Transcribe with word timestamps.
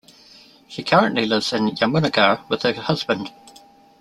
She 0.67 0.81
currently 0.83 1.27
lives 1.27 1.53
in 1.53 1.69
Yamunanagar 1.75 2.49
with 2.49 2.63
her 2.63 2.73
husband. 2.73 3.31